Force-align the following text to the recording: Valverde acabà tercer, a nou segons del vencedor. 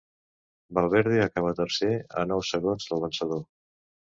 Valverde 0.77 1.19
acabà 1.25 1.53
tercer, 1.61 1.91
a 2.23 2.27
nou 2.33 2.45
segons 2.51 2.91
del 2.91 3.05
vencedor. 3.07 3.45